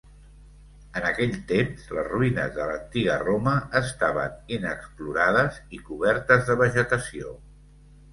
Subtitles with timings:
[0.99, 7.37] En aquell temps, les ruïnes de l'antiga Roma estaven inexplorades i cobertes de vegetació.